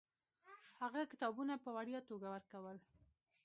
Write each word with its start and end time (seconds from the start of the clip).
هغه 0.81 1.01
کتابونه 1.11 1.53
په 1.63 1.69
وړیا 1.77 1.99
توګه 2.09 2.27
ورکول. 2.35 2.77